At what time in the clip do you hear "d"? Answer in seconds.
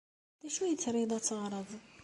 0.41-0.43